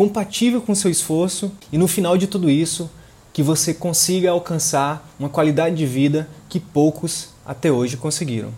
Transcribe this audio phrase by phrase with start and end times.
[0.00, 2.90] compatível com o seu esforço e no final de tudo isso,
[3.34, 8.48] que você consiga alcançar uma qualidade de vida que poucos até hoje conseguiram.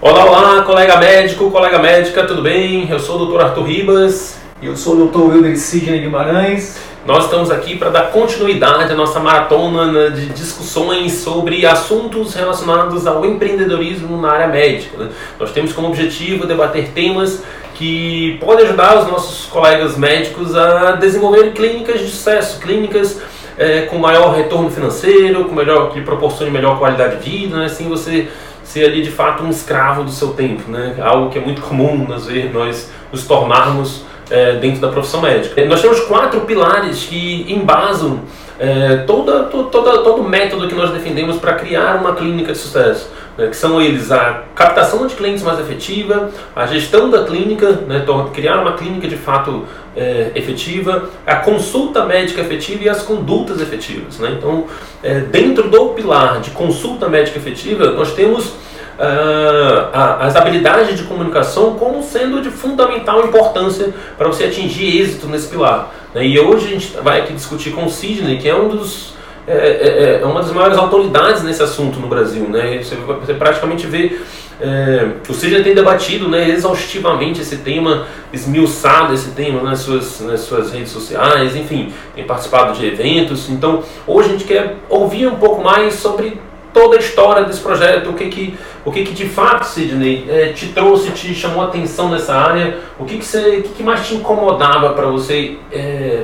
[0.00, 2.90] Olá, olá, colega médico, colega médica, tudo bem?
[2.90, 3.40] Eu sou o Dr.
[3.40, 4.34] Arthur Ribas.
[4.60, 5.20] E eu sou o Dr.
[5.20, 6.78] Wilder Sidney Guimarães.
[7.06, 13.06] Nós estamos aqui para dar continuidade à nossa maratona né, de discussões sobre assuntos relacionados
[13.06, 14.96] ao empreendedorismo na área médica.
[14.98, 15.10] Né?
[15.38, 17.42] Nós temos como objetivo debater temas
[17.82, 23.20] que podem ajudar os nossos colegas médicos a desenvolver clínicas de sucesso, clínicas
[23.58, 27.64] é, com maior retorno financeiro, com melhor, que proporcione melhor qualidade de vida, né?
[27.64, 28.28] assim você
[28.62, 30.94] ser ali de fato um escravo do seu tempo, né?
[31.00, 35.64] algo que é muito comum nós, ver, nós nos tornarmos é, dentro da profissão médica.
[35.64, 38.20] Nós temos quatro pilares que embasam
[38.60, 43.10] é, toda, toda, todo o método que nós defendemos para criar uma clínica de sucesso
[43.36, 48.60] que são eles a captação de clientes mais efetiva, a gestão da clínica, né, criar
[48.60, 49.64] uma clínica de fato
[49.96, 54.18] é, efetiva, a consulta médica efetiva e as condutas efetivas.
[54.18, 54.36] Né?
[54.38, 54.66] Então,
[55.02, 58.54] é, dentro do pilar de consulta médica efetiva, nós temos
[58.92, 59.88] Uh,
[60.20, 65.92] as habilidades de comunicação como sendo de fundamental importância para você atingir êxito nesse pilar.
[66.14, 66.26] Né?
[66.26, 69.11] E hoje a gente vai aqui discutir com o Sidney, que é um dos
[69.46, 72.48] é, é, é, uma das maiores autoridades nesse assunto no Brasil.
[72.48, 72.80] Né?
[72.82, 74.20] Você, você praticamente vê.
[74.60, 80.40] É, o Sidney tem debatido né, exaustivamente esse tema, esmiuçado esse tema nas suas, nas
[80.40, 83.50] suas redes sociais, enfim, tem participado de eventos.
[83.50, 86.38] Então, hoje a gente quer ouvir um pouco mais sobre
[86.72, 90.52] toda a história desse projeto, o que que, o que, que de fato, Sidney, é,
[90.52, 93.82] te trouxe, te chamou a atenção nessa área, o que, que, você, o que, que
[93.82, 96.22] mais te incomodava para você é,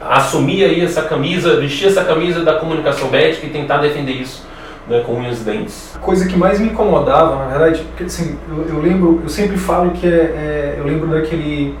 [0.00, 4.46] assumir aí essa camisa, vestir essa camisa da comunicação médica e tentar defender isso
[4.88, 5.96] né, com unhas e dentes.
[5.96, 9.56] A coisa que mais me incomodava, na verdade, porque assim, eu, eu lembro, eu sempre
[9.56, 11.76] falo que é, é, eu lembro daquele,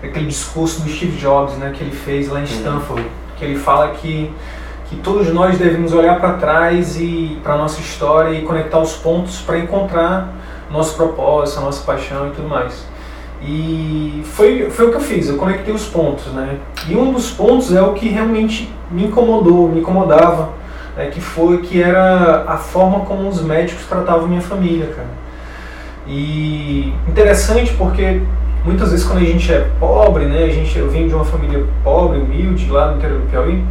[0.00, 2.48] daquele discurso do Steve Jobs, né, que ele fez lá em uhum.
[2.48, 3.06] Stanford,
[3.36, 4.30] que ele fala que
[4.92, 9.40] que todos nós devemos olhar para trás e para nossa história e conectar os pontos
[9.40, 10.28] para encontrar
[10.70, 12.84] nosso propósito, nossa paixão e tudo mais.
[13.44, 16.58] E foi, foi o que eu fiz, eu conectei os pontos, né?
[16.88, 20.50] E um dos pontos é o que realmente me incomodou, me incomodava,
[20.96, 21.06] né?
[21.06, 25.08] que foi que era a forma como os médicos tratavam minha família, cara.
[26.06, 28.22] E interessante porque
[28.64, 30.44] muitas vezes quando a gente é pobre, né?
[30.44, 33.64] A gente, eu venho de uma família pobre, humilde, lá no interior do Piauí,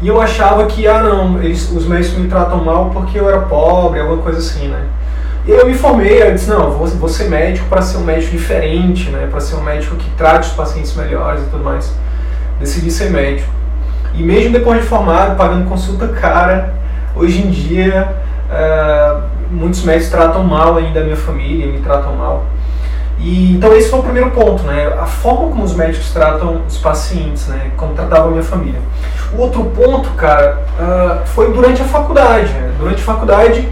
[0.00, 3.40] e eu achava que, ah não, eles, os médicos me tratam mal porque eu era
[3.40, 4.84] pobre, alguma coisa assim, né?
[5.46, 8.32] E eu me formei, eu disse, não, vou, vou ser médico para ser um médico
[8.32, 9.28] diferente, né?
[9.30, 11.94] Para ser um médico que trate os pacientes melhores e tudo mais.
[12.60, 13.50] Decidi ser médico.
[14.14, 16.74] E mesmo depois de formado, pagando consulta cara,
[17.14, 18.14] hoje em dia
[18.50, 22.44] uh, muitos médicos tratam mal ainda a minha família, me tratam mal.
[23.18, 24.92] E, então esse foi o primeiro ponto, né?
[24.98, 27.70] A forma como os médicos tratam os pacientes, né?
[27.76, 28.80] Como tratavam a minha família.
[29.32, 32.52] O outro ponto, cara, uh, foi durante a faculdade.
[32.52, 32.72] Né?
[32.78, 33.68] Durante a faculdade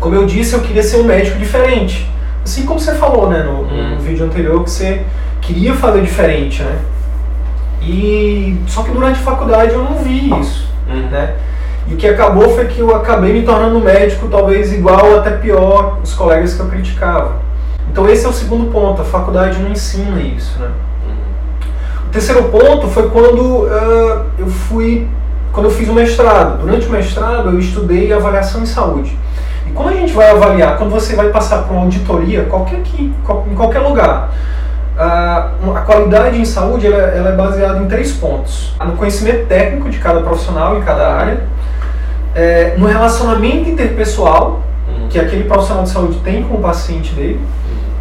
[0.00, 2.08] como eu disse, eu queria ser um médico diferente.
[2.44, 3.98] Assim como você falou, né, no, no hum.
[3.98, 5.02] vídeo anterior, que você
[5.40, 6.78] queria fazer diferente, né?
[7.82, 11.08] E só que durante a faculdade eu não vi isso, hum.
[11.10, 11.34] né?
[11.88, 15.30] E o que acabou foi que eu acabei me tornando médico talvez igual ou até
[15.30, 17.36] pior os colegas que eu criticava.
[17.90, 20.68] Então esse é o segundo ponto, a faculdade não ensina isso, né?
[21.06, 21.14] Hum.
[22.06, 25.08] O terceiro ponto foi quando uh, eu fui,
[25.52, 26.58] quando eu fiz o mestrado.
[26.60, 29.16] Durante o mestrado eu estudei avaliação em saúde.
[29.66, 33.12] E quando a gente vai avaliar, quando você vai passar por uma auditoria, qualquer aqui,
[33.50, 34.30] em qualquer lugar,
[34.98, 39.90] a, a qualidade em saúde ela, ela, é baseada em três pontos: no conhecimento técnico
[39.90, 41.40] de cada profissional em cada área,
[42.34, 45.08] é, no relacionamento interpessoal uhum.
[45.08, 47.40] que aquele profissional de saúde tem com o paciente dele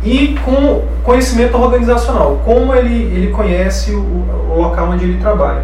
[0.04, 5.64] e com conhecimento organizacional, como ele, ele conhece o, o local onde ele trabalha.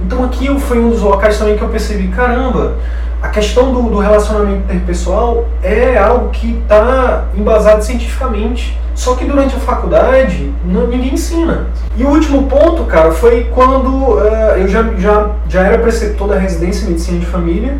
[0.00, 2.74] Então aqui foi um dos locais também que eu percebi, caramba,
[3.22, 8.78] a questão do, do relacionamento interpessoal é algo que está embasado cientificamente.
[8.94, 11.66] Só que durante a faculdade não, ninguém ensina.
[11.96, 16.38] E o último ponto, cara, foi quando uh, eu já, já, já era preceptor da
[16.38, 17.76] residência de medicina de família.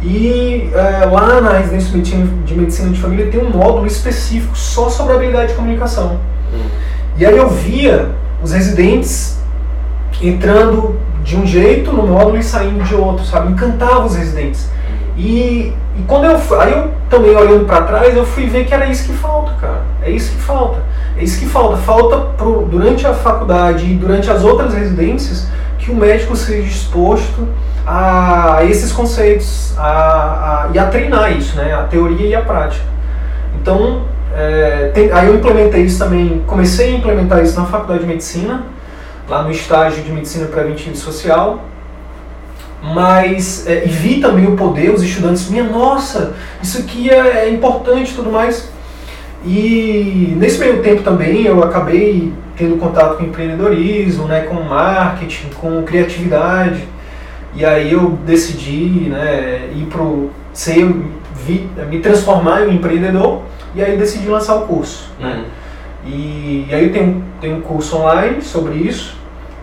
[0.00, 4.56] E uh, lá na residência de medicina, de medicina de família tem um módulo específico
[4.56, 6.20] só sobre habilidade de comunicação.
[6.54, 6.66] Hum.
[7.18, 9.40] E aí eu via os residentes
[10.20, 13.52] entrando de um jeito no módulo e saindo de outro, sabe?
[13.52, 14.70] Encantava os residentes.
[15.16, 18.86] E, e quando eu aí eu também olhando para trás, eu fui ver que era
[18.86, 19.82] isso que falta, cara.
[20.02, 20.82] É isso que falta.
[21.16, 21.76] É isso que falta.
[21.78, 25.46] Falta pro, durante a faculdade e durante as outras residências
[25.78, 27.48] que o médico seja exposto
[27.86, 31.74] a esses conceitos a, a, e a treinar isso, né?
[31.74, 32.84] A teoria e a prática.
[33.60, 34.02] Então,
[34.34, 38.62] é, tem, aí eu implementei isso também, comecei a implementar isso na faculdade de medicina,
[39.28, 41.64] lá no estágio de medicina preventiva e social,
[42.82, 47.50] mas é, e vi também o poder, os estudantes, minha nossa, isso aqui é, é
[47.50, 48.70] importante e tudo mais.
[49.44, 55.82] E nesse meio tempo também eu acabei tendo contato com empreendedorismo, né, com marketing, com
[55.82, 56.86] criatividade.
[57.54, 60.86] E aí eu decidi né, ir pro ser,
[61.44, 63.42] vi, me transformar em um empreendedor
[63.74, 65.10] e aí decidi lançar o curso.
[65.18, 65.44] Né?
[66.04, 69.16] E, e, aí tenho, tenho um curso online sobre isso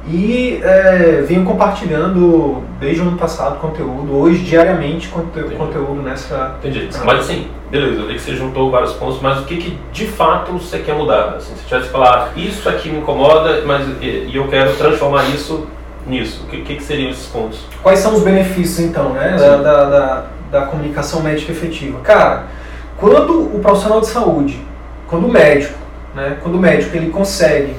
[0.08, 6.56] e é, venho compartilhando desde o ano passado conteúdo, hoje diariamente conte conteúdo nessa.
[6.60, 6.90] Entendi.
[7.04, 10.08] Mas assim, beleza, eu vi que você juntou vários pontos, mas o que, que de
[10.08, 11.36] fato você quer mudar?
[11.36, 15.26] Assim, se tivesse que falar, isso aqui me incomoda, mas e, e eu quero transformar
[15.26, 15.68] isso
[16.08, 17.60] nisso, o que, que, que, seriam esses pontos?
[17.84, 22.00] Quais são os benefícios então, né, da, da, da, da comunicação médica efetiva?
[22.00, 22.48] Cara,
[22.98, 24.60] quando o profissional de saúde,
[25.08, 25.79] quando o médico,
[26.20, 27.76] né, quando o médico ele consegue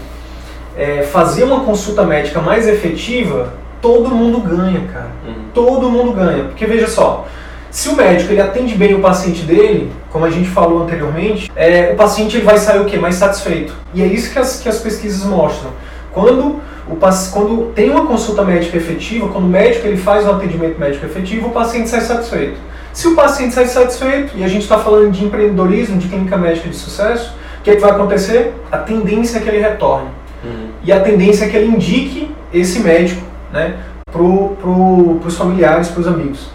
[0.76, 5.10] é, fazer uma consulta médica mais efetiva, todo mundo ganha, cara.
[5.26, 5.34] Uhum.
[5.52, 6.44] Todo mundo ganha.
[6.44, 7.26] Porque veja só,
[7.70, 11.90] se o médico ele atende bem o paciente dele, como a gente falou anteriormente, é,
[11.92, 12.98] o paciente ele vai sair o quê?
[12.98, 13.74] Mais satisfeito.
[13.94, 15.70] E é isso que as, que as pesquisas mostram.
[16.12, 16.96] Quando, o,
[17.32, 21.48] quando tem uma consulta médica efetiva, quando o médico ele faz um atendimento médico efetivo,
[21.48, 22.58] o paciente sai satisfeito.
[22.92, 26.68] Se o paciente sai satisfeito, e a gente está falando de empreendedorismo, de clínica médica
[26.68, 28.54] de sucesso, o que, é que vai acontecer?
[28.72, 30.08] A tendência é que ele retorne.
[30.42, 30.70] Uhum.
[30.82, 33.22] E a tendência é que ele indique esse médico
[33.52, 33.76] né,
[34.06, 36.50] para pro, os familiares, para os amigos.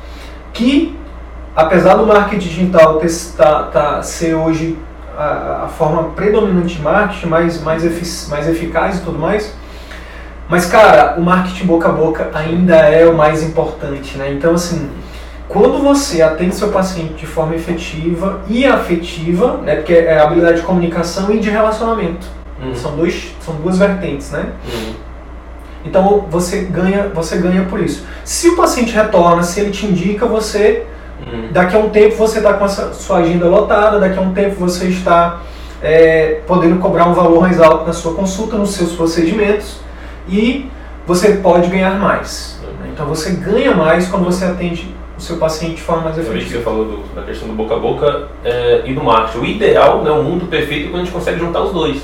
[0.51, 0.97] Que,
[1.55, 4.79] apesar do marketing digital ter, tá, tá, ser hoje
[5.15, 9.53] a, a, forma predominante de marketing, mais, mais, efic, mais eficaz e tudo mais,
[10.49, 14.31] mas, cara, o marketing boca a boca ainda é o mais importante, né?
[14.31, 14.89] Então, assim,
[15.47, 20.65] quando você atende seu paciente de forma efetiva e afetiva, né, porque é habilidade de
[20.65, 22.27] comunicação e de relacionamento.
[22.61, 22.73] Uhum.
[22.73, 24.47] São, dois, são duas vertentes, né?
[24.65, 24.93] Uhum.
[25.85, 28.05] Então você ganha, você ganha por isso.
[28.23, 30.85] Se o paciente retorna, se ele te indica, você
[31.25, 31.49] uhum.
[31.51, 34.55] daqui a um tempo você está com a sua agenda lotada, daqui a um tempo
[34.55, 35.41] você está
[35.83, 39.79] é, podendo cobrar um valor mais alto na sua consulta, nos seus procedimentos
[40.27, 40.71] e
[41.05, 42.59] você pode ganhar mais.
[42.63, 42.91] Uhum.
[42.91, 46.43] Então você ganha mais quando você atende o seu paciente de forma mais efetiva.
[46.43, 49.37] que você falou do, da questão do boca a boca é, e do marketing.
[49.37, 52.01] O ideal, né, o mundo perfeito, é quando a gente consegue juntar os dois.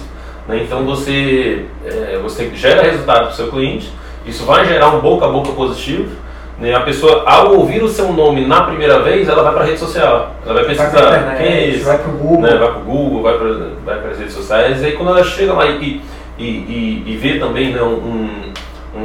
[0.48, 0.64] Né?
[0.64, 3.92] Então você, é, você gera resultado para o seu cliente,
[4.26, 6.10] isso vai gerar um boca a boca positivo.
[6.60, 6.74] Né?
[6.74, 9.80] A pessoa, ao ouvir o seu nome na primeira vez, ela vai para a rede
[9.80, 10.36] social.
[10.46, 11.84] Ela vai pesquisar vai quem é esse.
[11.84, 12.42] Vai para o Google.
[12.42, 12.56] Né?
[12.56, 14.82] Vai para o Google, vai para vai as redes sociais.
[14.82, 16.02] E aí quando ela chega lá e,
[16.38, 18.54] e, e, e vê também né, um um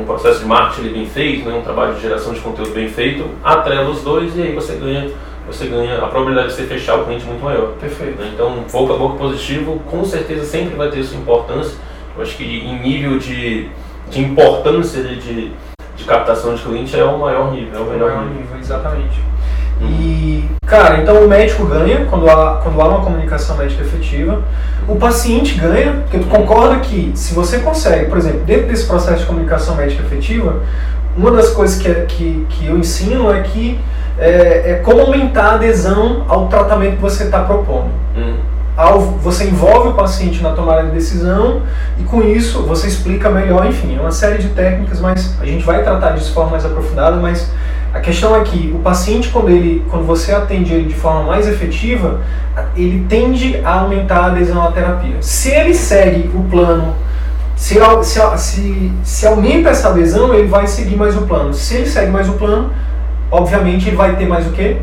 [0.04, 3.88] processo de marketing bem feito, né, um trabalho de geração de conteúdo bem feito, atrela
[3.90, 5.10] os dois e aí você ganha,
[5.46, 7.72] você ganha a probabilidade de você fechar o cliente muito maior.
[7.80, 8.20] Perfeito.
[8.20, 8.30] Né?
[8.34, 11.76] Então, boca a boca positivo, com certeza sempre vai ter sua importância.
[12.16, 13.68] Eu acho que em nível de,
[14.10, 15.52] de importância de, de,
[15.96, 18.42] de captação de cliente é o maior nível, é o melhor, nível.
[18.42, 18.58] nível.
[18.58, 19.20] Exatamente.
[19.80, 24.42] E, cara, então o médico ganha quando há, quando há uma comunicação médica efetiva,
[24.88, 29.20] o paciente ganha, porque tu concorda que se você consegue, por exemplo, dentro desse processo
[29.20, 30.62] de comunicação médica efetiva,
[31.16, 33.78] uma das coisas que, que, que eu ensino é que
[34.18, 37.90] é, é como aumentar a adesão ao tratamento que você está propondo.
[38.16, 38.36] Hum.
[38.76, 41.62] Ao, você envolve o paciente na tomada de decisão
[41.98, 45.64] e com isso você explica melhor, enfim, é uma série de técnicas, mas a gente
[45.64, 47.50] vai tratar disso de forma mais aprofundada, mas
[47.96, 51.48] a questão é que o paciente, quando, ele, quando você atende ele de forma mais
[51.48, 52.20] efetiva,
[52.76, 55.16] ele tende a aumentar a adesão à terapia.
[55.22, 56.94] Se ele segue o plano,
[57.56, 57.78] se,
[58.36, 61.54] se, se, aumenta essa adesão, ele vai seguir mais o plano.
[61.54, 62.70] Se ele segue mais o plano,
[63.30, 64.76] obviamente ele vai ter mais o quê?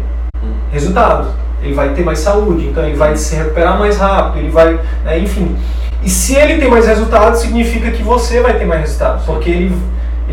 [0.72, 1.28] Resultados.
[1.62, 5.20] Ele vai ter mais saúde, então ele vai se recuperar mais rápido, ele vai, né,
[5.20, 5.56] enfim.
[6.04, 9.78] E se ele tem mais resultados, significa que você vai ter mais resultados, porque ele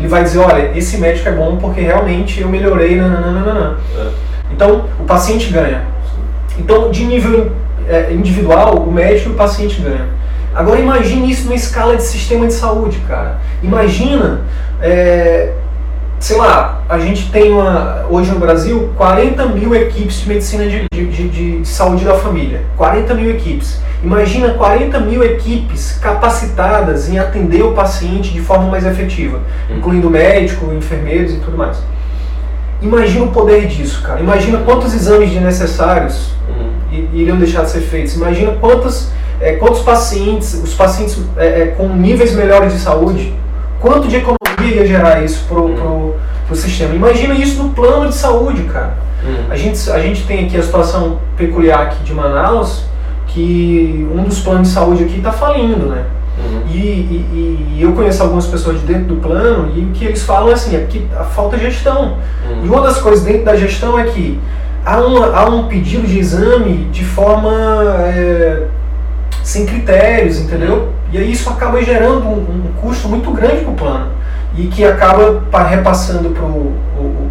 [0.01, 3.77] ele vai dizer, olha, esse médico é bom porque realmente eu melhorei, nananana.
[3.95, 4.07] É.
[4.51, 5.83] Então, o paciente ganha.
[6.57, 7.51] Então, de nível
[7.87, 10.07] é, individual, o médico e o paciente ganham.
[10.55, 13.37] Agora imagine isso numa escala de sistema de saúde, cara.
[13.61, 14.41] Imagina
[14.81, 15.53] é,
[16.21, 20.85] sei lá, a gente tem uma, hoje no Brasil 40 mil equipes de medicina de,
[20.93, 22.61] de, de, de saúde da família.
[22.77, 23.81] 40 mil equipes.
[24.03, 29.77] Imagina 40 mil equipes capacitadas em atender o paciente de forma mais efetiva, uhum.
[29.77, 31.77] incluindo médico, enfermeiros e tudo mais.
[32.83, 34.19] Imagina o poder disso, cara.
[34.19, 37.07] Imagina quantos exames desnecessários uhum.
[37.13, 38.15] iriam deixar de ser feitos.
[38.15, 39.09] Imagina quantos,
[39.39, 43.33] é, quantos pacientes, os pacientes é, é, com níveis melhores de saúde,
[43.79, 45.75] quanto de economia ia gerar isso pro, uhum.
[45.75, 46.15] pro,
[46.47, 46.95] pro sistema.
[46.95, 48.97] Imagina isso no plano de saúde, cara.
[49.23, 49.45] Uhum.
[49.49, 52.83] A, gente, a gente tem aqui a situação peculiar aqui de Manaus,
[53.27, 56.05] que um dos planos de saúde aqui está falindo, né?
[56.37, 56.61] Uhum.
[56.69, 60.23] E, e, e, eu conheço algumas pessoas de dentro do plano e o que eles
[60.23, 62.17] falam é assim, é que a falta de gestão.
[62.49, 62.65] Uhum.
[62.65, 64.39] E uma das coisas dentro da gestão é que
[64.83, 67.51] há, uma, há um pedido de exame de forma
[68.15, 68.67] é,
[69.43, 70.89] sem critérios, entendeu?
[71.11, 74.20] E aí isso acaba gerando um, um custo muito grande para o plano
[74.57, 76.33] e que acaba repassando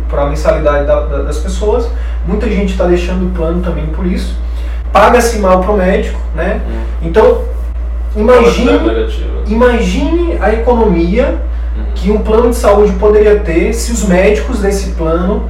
[0.08, 1.88] para a mensalidade da, da, das pessoas.
[2.26, 4.36] Muita gente está deixando o plano também por isso.
[4.92, 6.60] Paga-se mal para o médico, né?
[6.66, 7.08] Uhum.
[7.08, 7.42] Então,
[8.16, 8.70] imagine,
[9.46, 11.40] imagine a economia
[11.76, 11.84] uhum.
[11.94, 15.48] que um plano de saúde poderia ter se os médicos desse plano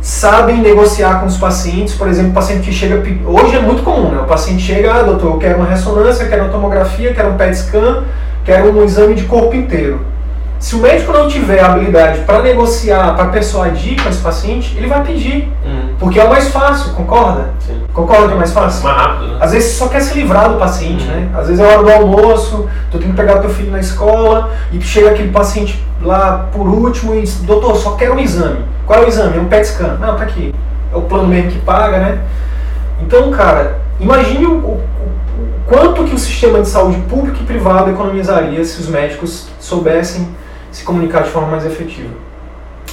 [0.00, 4.10] sabem negociar com os pacientes, por exemplo, o paciente que chega, hoje é muito comum,
[4.10, 4.20] né?
[4.20, 7.56] O paciente chega, ah, doutor, eu quero uma ressonância, quero uma tomografia, quero um PET
[7.56, 8.04] scan,
[8.44, 10.00] quero um exame de corpo inteiro.
[10.58, 15.04] Se o médico não tiver habilidade para negociar, para persuadir com esse paciente, ele vai
[15.04, 15.48] pedir.
[15.64, 15.94] Uhum.
[16.00, 17.50] Porque é o mais fácil, concorda?
[17.60, 17.80] Sim.
[17.92, 18.82] Concorda que é mais fácil?
[18.82, 19.38] Mais rápido, né?
[19.40, 21.14] Às vezes você só quer se livrar do paciente, uhum.
[21.14, 21.28] né?
[21.32, 24.80] Às vezes é hora do almoço, tu tem que pegar teu filho na escola e
[24.80, 28.64] chega aquele paciente lá por último e diz, doutor, só quero um exame.
[28.84, 29.36] Qual é o exame?
[29.36, 29.96] É um PET scan.
[30.00, 30.52] Não, tá aqui.
[30.92, 32.18] É o plano mesmo que paga, né?
[33.00, 34.82] Então, cara, imagine o, o, o
[35.68, 40.26] quanto que o sistema de saúde público e privado economizaria se os médicos soubessem
[40.70, 42.10] se comunicar de forma mais efetiva.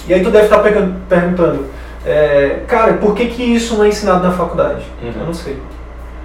[0.08, 1.66] E aí tu deve estar perguntando,
[2.06, 4.84] é, cara, por que, que isso não é ensinado na faculdade?
[5.02, 5.12] Uhum.
[5.20, 5.58] Eu não sei.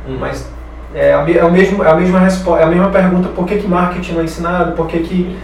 [0.09, 0.19] Uhum.
[0.19, 0.49] Mas
[0.95, 2.29] é a, é, a mesma, é, a mesma
[2.59, 4.73] é a mesma pergunta, por que, que marketing não é ensinado?
[4.73, 5.37] Por que, que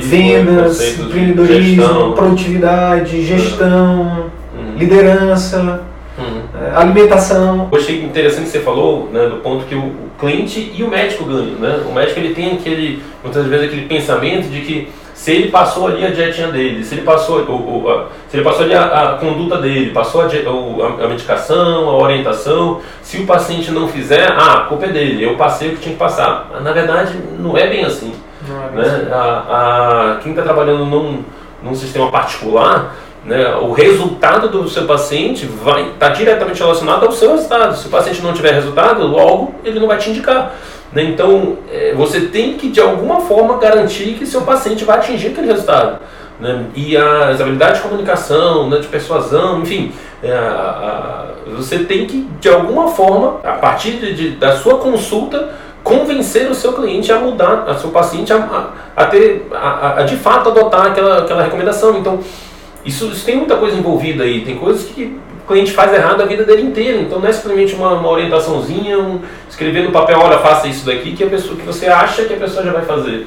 [0.00, 2.12] vendas, empreendedorismo, gestão.
[2.12, 4.76] produtividade, gestão, uhum.
[4.76, 5.82] liderança,
[6.18, 6.42] uhum.
[6.60, 7.68] é, alimentação.
[7.70, 10.88] Eu achei interessante que você falou né, do ponto que o, o cliente e o
[10.88, 11.58] médico ganham.
[11.58, 11.80] Né?
[11.88, 16.06] O médico ele tem aquele, muitas vezes aquele pensamento de que se ele passou ali
[16.06, 17.44] a dietinha dele, se ele passou,
[18.28, 22.80] se ele passou ali a, a, conduta dele, passou a, a, a, medicação, a orientação,
[23.02, 25.94] se o paciente não fizer, ah, a culpa é dele, eu passei o que tinha
[25.94, 26.60] que passar.
[26.62, 28.14] Na verdade, não é bem assim.
[28.48, 28.96] É bem né?
[28.96, 29.08] assim.
[29.10, 31.24] A, quem está trabalhando num,
[31.64, 32.94] num sistema particular,
[33.24, 37.76] né, o resultado do seu paciente vai estar tá diretamente relacionado ao seu resultado.
[37.76, 40.54] Se o paciente não tiver resultado, logo ele não vai te indicar.
[40.92, 41.04] Né?
[41.04, 45.48] Então, é, você tem que, de alguma forma, garantir que seu paciente vai atingir aquele
[45.48, 45.98] resultado.
[46.40, 46.66] Né?
[46.74, 52.28] E as habilidades de comunicação, né, de persuasão, enfim, é, a, a, você tem que,
[52.40, 55.50] de alguma forma, a partir de, de, da sua consulta,
[55.82, 60.50] convencer o seu cliente a mudar, a seu paciente a, a ter, a, de fato
[60.50, 61.96] adotar aquela, aquela recomendação.
[61.96, 62.20] Então,
[62.88, 66.26] isso, isso tem muita coisa envolvida aí, tem coisas que o cliente faz errado a
[66.26, 67.00] vida dele inteira.
[67.00, 71.12] Então não é simplesmente uma, uma orientaçãozinha, um, escrever no papel, olha, faça isso daqui,
[71.12, 73.26] que a pessoa que você acha que a pessoa já vai fazer.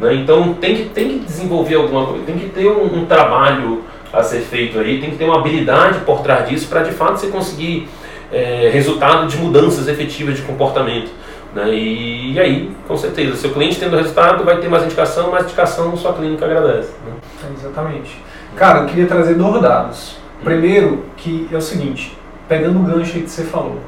[0.00, 0.14] Né?
[0.14, 4.22] Então tem que, tem que desenvolver alguma coisa, tem que ter um, um trabalho a
[4.22, 7.28] ser feito aí, tem que ter uma habilidade por trás disso para de fato você
[7.28, 7.88] conseguir
[8.32, 11.10] é, resultado de mudanças efetivas de comportamento.
[11.54, 11.68] Né?
[11.74, 15.94] E, e, aí, com certeza, seu cliente tendo resultado vai ter mais indicação, mais indicação
[15.98, 16.92] sua clínica agradece.
[17.06, 17.12] Né?
[17.58, 18.31] exatamente.
[18.56, 20.16] Cara, eu queria trazer dois dados.
[20.42, 22.18] Primeiro, que é o seguinte,
[22.48, 23.80] pegando o gancho que você falou.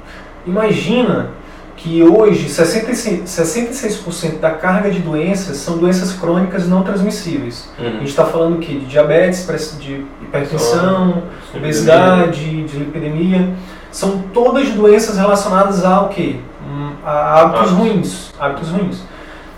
[0.46, 1.30] Imagina
[1.76, 7.68] que hoje 66%, 66 da carga de doenças são doenças crônicas não transmissíveis.
[7.78, 7.86] Uhum.
[7.86, 9.46] A gente está falando aqui de diabetes,
[9.78, 13.54] de hipertensão, Só, obesidade, de lipidemia.
[13.90, 16.36] São todas doenças relacionadas ao quê?
[16.66, 17.74] Hum, a hábitos ah.
[17.74, 18.32] ruins.
[18.38, 19.02] Hábitos ruins.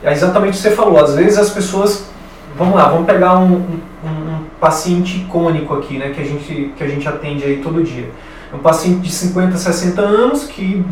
[0.02, 1.02] É exatamente o que você falou.
[1.02, 2.06] Às vezes as pessoas.
[2.56, 4.36] Vamos lá, vamos pegar um, um, um
[4.66, 8.11] paciente icônico aqui, né, que a gente, que a gente atende aí todo dia.
[8.52, 10.85] É um paciente de 50, 60 anos que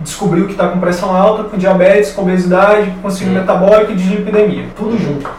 [0.00, 4.66] descobriu que está com pressão alta, com diabetes, com obesidade, com síndrome metabólica e dislipidemia,
[4.76, 5.30] tudo junto.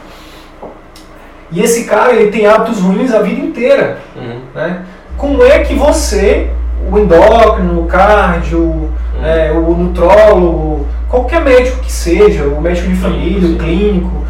[1.52, 3.98] E esse cara ele tem hábitos ruins a vida inteira.
[4.16, 4.40] Uhum.
[4.56, 4.86] Né?
[5.18, 6.50] Como é que você,
[6.90, 9.26] o endócrino, o cardio, uhum.
[9.26, 14.26] é, o nutrólogo, qualquer médico que seja, o médico de família, o clínico,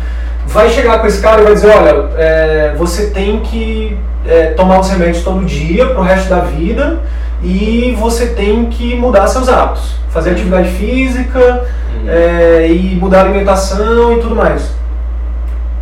[0.51, 4.79] vai chegar com esse cara e vai dizer, olha, é, você tem que é, tomar
[4.79, 7.00] os remédios todo dia para o resto da vida
[7.43, 11.63] e você tem que mudar seus hábitos, fazer atividade física
[11.96, 12.05] uhum.
[12.08, 14.72] é, e mudar a alimentação e tudo mais.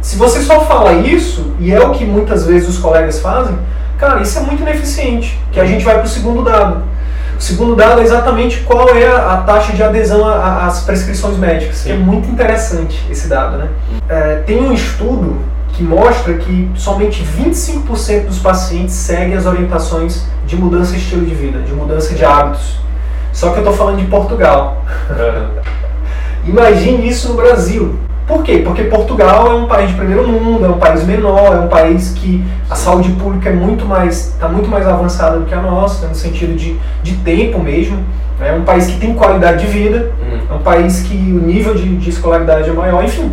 [0.02, 3.58] Se você só fala isso, e é o que muitas vezes os colegas fazem,
[3.98, 6.84] cara, isso é muito ineficiente, que a gente vai para o segundo dado.
[7.40, 11.92] O segundo dado é exatamente qual é a, taxa de adesão às prescrições médicas, que
[11.92, 13.58] é muito interessante esse dado.
[13.58, 13.70] Né?
[14.10, 15.38] É, tem um estudo
[15.70, 21.34] que mostra que somente 25% dos pacientes seguem as orientações de mudança de estilo de
[21.34, 22.78] vida, de mudança de hábitos.
[23.32, 24.84] Só que eu estou falando de Portugal.
[26.46, 27.98] Imagine isso no Brasil.
[28.30, 28.62] Por quê?
[28.64, 32.12] Porque Portugal é um país de primeiro mundo, é um país menor, é um país
[32.12, 36.06] que a saúde pública é muito mais está muito mais avançada do que a nossa,
[36.06, 37.98] no sentido de, de tempo mesmo.
[38.40, 40.42] É um país que tem qualidade de vida, uhum.
[40.48, 43.32] é um país que o nível de, de escolaridade é maior, enfim.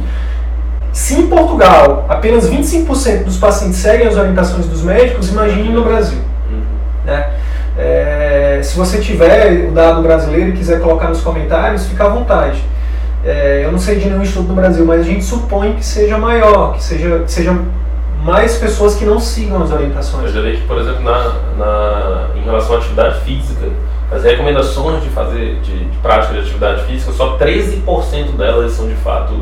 [0.94, 6.18] Se em Portugal apenas 25% dos pacientes seguem as orientações dos médicos, imagine no Brasil.
[6.50, 6.62] Uhum.
[7.04, 7.32] Né?
[7.76, 12.64] É, se você tiver o dado brasileiro e quiser colocar nos comentários, fica à vontade.
[13.26, 16.16] É, eu não sei de nenhum estudo no Brasil, mas a gente supõe que seja
[16.16, 17.58] maior, que seja, que seja
[18.22, 20.26] mais pessoas que não sigam as orientações.
[20.26, 23.66] Eu já vejo que, por exemplo, na, na, em relação à atividade física,
[24.12, 28.94] as recomendações de fazer de, de prática de atividade física, só 13% delas são de
[28.94, 29.34] fato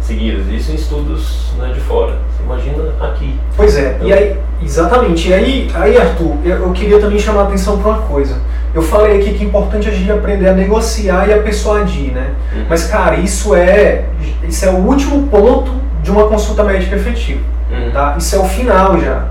[0.00, 0.48] seguidas.
[0.48, 2.14] Isso em estudos né, de fora.
[2.36, 3.38] Você imagina aqui.
[3.56, 5.28] Pois é, então, e aí, exatamente.
[5.28, 8.36] E aí, aí Arthur, eu, queria também chamar a atenção para uma coisa.
[8.74, 12.30] Eu falei aqui que é importante a gente aprender a negociar e a persuadir, né?
[12.54, 12.66] Uhum.
[12.68, 14.04] Mas, cara, isso é,
[14.48, 15.72] isso é o último ponto
[16.02, 17.40] de uma consulta médica efetiva.
[17.70, 17.90] Uhum.
[17.90, 18.14] Tá?
[18.16, 19.26] Isso é o final já.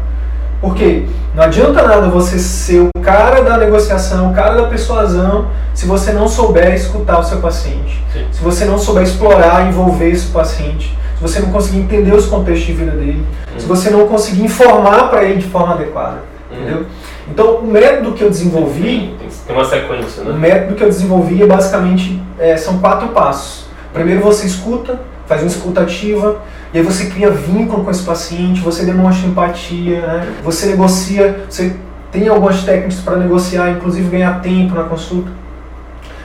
[0.62, 5.86] Porque não adianta nada você ser o cara da negociação, o cara da persuasão, se
[5.86, 8.03] você não souber escutar o seu paciente.
[8.12, 8.25] Sim.
[8.31, 10.98] Se você não souber explorar envolver esse paciente.
[11.15, 13.25] Se você não conseguir entender os contextos de vida dele.
[13.53, 13.60] Uhum.
[13.60, 16.24] Se você não conseguir informar para ele de forma adequada.
[16.51, 16.58] Uhum.
[16.58, 16.86] Entendeu?
[17.29, 19.15] Então, o método que eu desenvolvi.
[19.50, 20.29] Tem uma sequência, né?
[20.29, 23.65] O método que eu desenvolvi é basicamente é, são quatro passos.
[23.91, 28.62] Primeiro você escuta, faz uma escuta ativa, e aí você cria vínculo com esse paciente,
[28.62, 30.36] você demonstra empatia, né?
[30.44, 31.75] você negocia, você
[32.12, 35.32] tem algumas técnicas para negociar, inclusive ganhar tempo na consulta.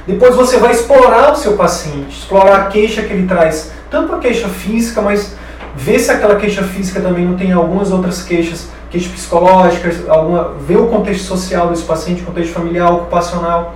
[0.07, 4.19] Depois você vai explorar o seu paciente, explorar a queixa que ele traz, tanto a
[4.19, 5.35] queixa física, mas
[5.75, 10.77] ver se aquela queixa física também não tem algumas outras queixas, queixas psicológicas, alguma, ver
[10.77, 13.75] o contexto social desse paciente, contexto familiar, ocupacional.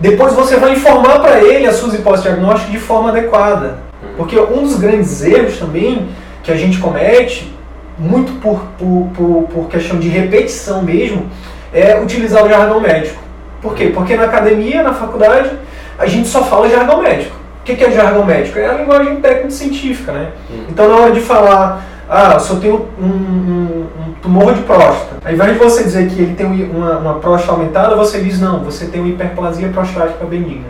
[0.00, 3.78] Depois você vai informar para ele as suas hipóteses diagnósticas de forma adequada.
[4.16, 6.08] Porque um dos grandes erros também
[6.42, 7.56] que a gente comete,
[7.96, 11.26] muito por, por, por, por questão de repetição mesmo,
[11.72, 13.22] é utilizar o jargão médico.
[13.62, 13.92] Por quê?
[13.94, 15.50] Porque na academia, na faculdade,
[15.96, 17.36] a gente só fala jargão médico.
[17.60, 18.58] O que é jargão médico?
[18.58, 20.32] É a linguagem técnico-científica, né?
[20.50, 20.64] Hum.
[20.68, 25.16] Então, na hora de falar, ah, eu só tenho um, um, um, tumor de próstata,
[25.24, 28.62] ao invés de você dizer que ele tem uma, uma próstata aumentada, você diz, não,
[28.62, 30.68] você tem uma hiperplasia prostática benigna.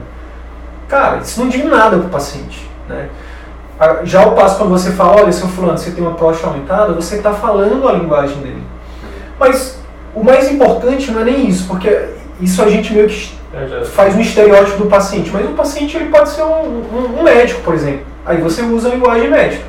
[0.89, 3.09] Cara, isso não diz nada para o paciente, né?
[4.05, 7.17] Já o passo quando você fala, olha, seu fulano, você tem uma próstata aumentada, você
[7.17, 8.63] está falando a linguagem dele.
[9.39, 9.79] Mas
[10.15, 13.37] o mais importante não é nem isso, porque isso a gente meio que
[13.93, 15.31] faz um estereótipo do paciente.
[15.33, 18.07] Mas o paciente ele pode ser um, um, um médico, por exemplo.
[18.25, 19.65] Aí você usa a linguagem médica.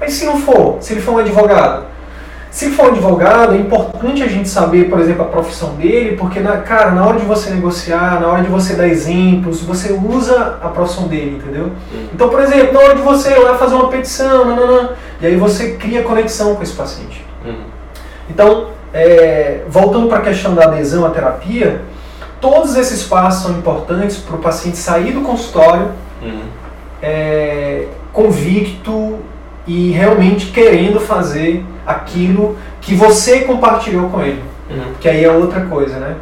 [0.00, 1.84] Mas se não for, se ele for um advogado,
[2.50, 6.40] se for um advogado, é importante a gente saber, por exemplo, a profissão dele, porque,
[6.40, 10.58] na, cara, na hora de você negociar, na hora de você dar exemplos, você usa
[10.60, 11.70] a profissão dele, entendeu?
[12.12, 15.36] Então, por exemplo, na hora de você ir lá fazer uma petição, nanana, e aí
[15.36, 17.24] você cria conexão com esse paciente.
[17.44, 17.62] Uhum.
[18.28, 21.82] Então, é, voltando para a questão da adesão à terapia,
[22.40, 26.42] todos esses passos são importantes para o paciente sair do consultório uhum.
[27.00, 29.19] é, convicto
[29.70, 34.42] e realmente querendo fazer aquilo que você compartilhou com ele.
[34.68, 34.94] Uhum.
[35.00, 36.16] Que aí é outra coisa, né?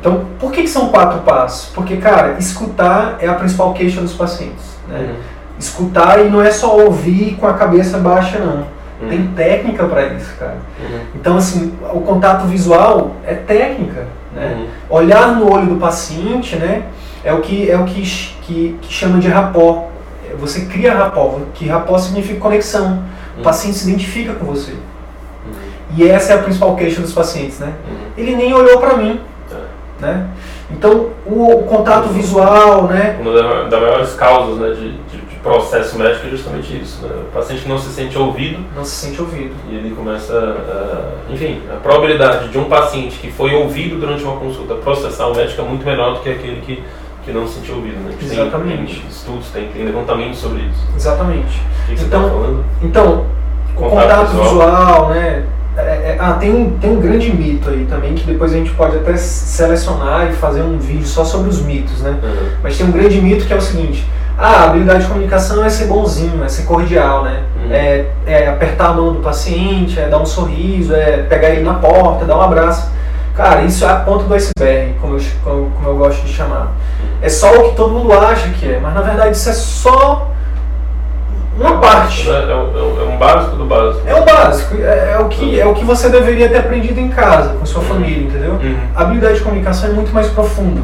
[0.00, 1.68] Então, por que, que, são quatro passos?
[1.74, 4.78] Porque, cara, escutar é a principal queixa dos pacientes.
[4.88, 4.98] Né?
[4.98, 5.14] Uhum.
[5.58, 8.64] Escutar e não é só ouvir com a cabeça baixa, não.
[9.02, 9.08] Uhum.
[9.10, 10.56] Tem técnica para isso, cara.
[10.80, 11.00] Uhum.
[11.16, 14.06] Então, assim, o contato visual é técnica.
[14.34, 14.56] Né?
[14.56, 14.66] Uhum.
[14.88, 16.84] Olhar no olho do paciente né,
[17.22, 18.00] é o que, é o que,
[18.40, 19.90] que, que chama de rapó.
[20.38, 23.02] Você cria rapó, que rapó significa conexão.
[23.38, 24.74] O paciente se identifica com você.
[25.96, 27.72] E essa é a principal queixa dos pacientes, né?
[27.88, 27.96] Uhum.
[28.16, 29.20] Ele nem olhou para mim,
[29.50, 30.02] é.
[30.04, 30.28] né?
[30.70, 33.16] Então, o, o, contato visual, né?
[33.20, 37.14] Uma das maiores causas né, de, de, de, processo médico é justamente isso, né?
[37.28, 38.64] O paciente não se sente ouvido.
[38.74, 39.54] Não se sente ouvido.
[39.70, 44.36] E ele começa, a, enfim, a probabilidade de um paciente que foi ouvido durante uma
[44.36, 46.82] consulta processar o médico é muito menor do que aquele que
[47.26, 48.14] que não se sentiu ouvido, né?
[48.22, 49.00] Exatamente.
[49.00, 50.86] Tem, estudos, tem, tem levantamentos sobre isso.
[50.94, 51.60] Exatamente.
[51.60, 52.64] O que, que então, você tá falando?
[52.80, 53.26] Então,
[53.74, 55.44] contato, contato visual, visual né?
[55.76, 58.70] É, é, ah, tem um, tem um grande mito aí também, que depois a gente
[58.70, 62.16] pode até selecionar e fazer um vídeo só sobre os mitos, né?
[62.22, 62.48] Uhum.
[62.62, 64.08] Mas tem um grande mito que é o seguinte,
[64.38, 67.42] ah, a habilidade de comunicação é ser bonzinho, é ser cordial, né?
[67.56, 67.72] Uhum.
[67.72, 71.74] É, é, apertar a mão do paciente, é dar um sorriso, é pegar ele na
[71.74, 72.94] porta, dar um abraço.
[73.36, 76.72] Cara, isso é a ponta do iceberg, como eu, como, como eu gosto de chamar.
[77.20, 80.30] É só o que todo mundo acha que é, mas na verdade isso é só
[81.58, 82.28] uma parte.
[82.30, 84.08] É, é, é, é um básico do básico.
[84.08, 87.08] É o básico, é, é, o que, é o que você deveria ter aprendido em
[87.08, 88.52] casa, com sua família, entendeu?
[88.52, 88.78] Uhum.
[88.94, 90.80] A habilidade de comunicação é muito mais profunda.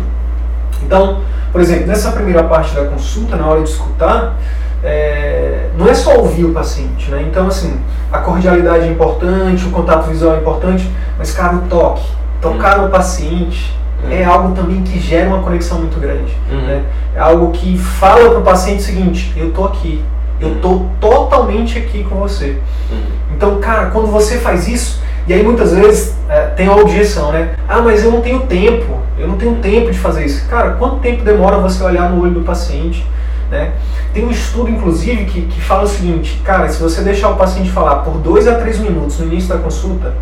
[0.82, 4.36] Então, por exemplo, nessa primeira parte da consulta, na hora de escutar,
[4.84, 7.24] é, não é só ouvir o paciente, né?
[7.26, 12.04] Então, assim, a cordialidade é importante, o contato visual é importante, mas, cara, o toque,
[12.42, 12.84] tocar uhum.
[12.86, 14.10] no paciente uhum.
[14.10, 16.36] é algo também que gera uma conexão muito grande.
[16.50, 16.66] Uhum.
[16.66, 16.82] Né?
[17.14, 20.04] É algo que fala para o paciente o seguinte: eu tô aqui,
[20.40, 22.58] eu tô totalmente aqui com você.
[22.90, 23.02] Uhum.
[23.34, 27.54] Então, cara, quando você faz isso, e aí muitas vezes é, tem a objeção, né?
[27.68, 30.46] Ah, mas eu não tenho tempo, eu não tenho tempo de fazer isso.
[30.48, 33.06] Cara, quanto tempo demora você olhar no olho do paciente?
[33.50, 33.72] Né?
[34.14, 37.70] Tem um estudo, inclusive, que, que fala o seguinte, cara, se você deixar o paciente
[37.70, 40.14] falar por 2 a 3 minutos no início da consulta,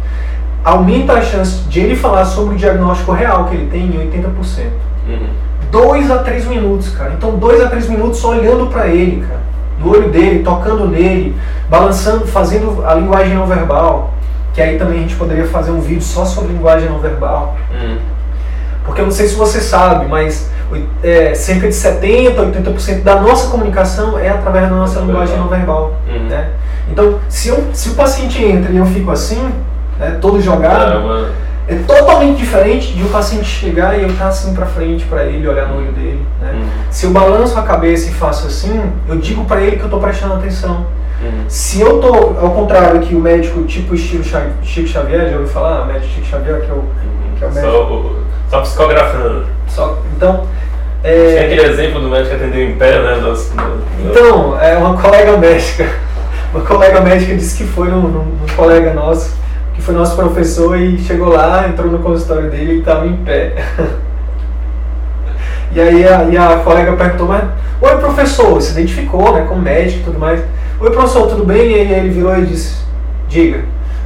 [0.65, 4.67] aumenta a chance de ele falar sobre o diagnóstico real que ele tem em 80%.
[5.09, 5.29] Uhum.
[5.71, 7.13] 2 a 3 minutos, cara.
[7.17, 9.41] Então, 2 a 3 minutos só olhando para ele, cara
[9.81, 11.35] no olho dele, tocando nele,
[11.69, 14.15] balançando, fazendo a linguagem não verbal.
[14.53, 17.57] Que aí também a gente poderia fazer um vídeo só sobre linguagem não verbal.
[17.73, 17.99] Hum.
[18.85, 20.51] Porque eu não sei se você sabe, mas
[21.03, 25.39] é, cerca de 70%, 80% da nossa comunicação é através da nossa linguagem verbal.
[25.39, 25.93] não verbal.
[26.09, 26.29] Hum.
[26.29, 26.51] Né?
[26.91, 29.51] Então, se, eu, se o paciente entra e eu fico assim,
[30.01, 30.95] né, todo jogado.
[30.95, 35.05] É uma é totalmente diferente de o paciente chegar e eu estar assim para frente
[35.05, 36.27] para ele, olhar no olho dele.
[36.41, 36.51] Né?
[36.53, 36.69] Uhum.
[36.91, 40.01] Se eu balanço a cabeça e faço assim, eu digo para ele que eu estou
[40.01, 40.87] prestando atenção.
[41.23, 41.45] Uhum.
[41.47, 44.25] Se eu tô ao contrário que o médico tipo estilo
[44.65, 45.83] Chico Xavier, já ouviu falar?
[45.83, 46.89] O médico Chico Xavier, que é o, uhum.
[47.39, 48.17] que é o médico.
[48.49, 49.47] Só, só psicografando.
[49.69, 50.47] Só, então.
[51.05, 51.35] É...
[51.35, 53.17] Tem aquele exemplo do médico que atendeu em pé, né?
[54.11, 55.89] Então, é uma colega médica.
[56.53, 59.40] Uma colega médica disse que foi num, num colega nosso
[59.81, 63.55] que foi nosso professor e chegou lá, entrou no consultório dele e estava em pé.
[65.73, 67.45] e aí a, e a colega perguntou, mas,
[67.81, 70.41] oi professor, se identificou, né, como médico e tudo mais.
[70.79, 71.73] Oi professor, tudo bem?
[71.73, 72.77] E aí ele virou e disse,
[73.27, 73.65] diga.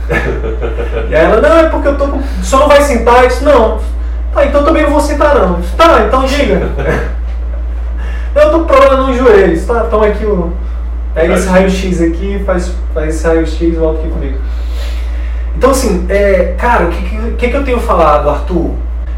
[1.10, 2.04] e aí ela, não, é porque eu tô.
[2.04, 3.26] O senhor não vai sentar?
[3.26, 3.80] Disse, não.
[4.32, 5.60] Tá, então também não vou sentar não.
[5.76, 6.68] Tá, então diga.
[8.34, 9.64] eu tô problema nos joelhos.
[9.64, 10.52] Tá, toma aqui o...
[11.14, 14.38] Pega esse raio-x aqui, faz, faz esse raio-x e volta aqui comigo.
[15.56, 18.72] Então, assim, é, cara, o que, que, que eu tenho falado, Arthur?